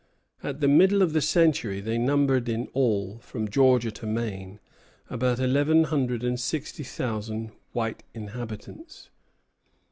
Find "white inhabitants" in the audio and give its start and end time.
7.73-9.11